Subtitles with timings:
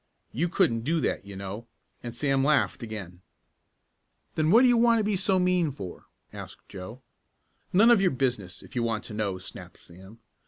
[0.31, 1.67] You couldn't do that you know,"
[2.01, 3.21] and Sam laughed again.
[4.33, 7.03] "Then what do you want to be so mean for?" asked Joe.
[7.71, 10.17] "None of your business, if you want to know," snapped Sam.